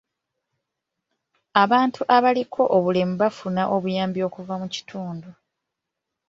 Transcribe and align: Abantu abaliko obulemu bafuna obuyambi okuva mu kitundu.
Abantu 1.63 2.01
abaliko 2.17 2.61
obulemu 2.75 3.13
bafuna 3.21 3.61
obuyambi 3.75 4.19
okuva 4.27 4.53
mu 4.61 4.67
kitundu. 4.73 5.29